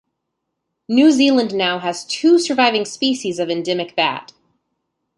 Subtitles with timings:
[0.89, 4.33] New Zealand now has two surviving species of endemic bat.